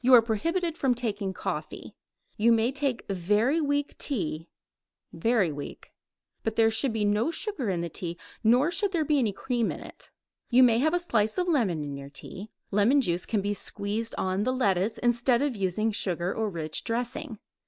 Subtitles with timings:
[0.00, 1.94] You are prohibited from taking coffee.
[2.36, 4.48] You may take very weak tea
[5.12, 5.92] very weak
[6.42, 9.70] but there should be no sugar in the tea, nor should there be any cream
[9.70, 10.10] in it.
[10.50, 12.50] You may have a slice of lemon in your tea.
[12.72, 17.38] Lemon juice can be squeezed on the lettuce instead of using sugar or rich dressing.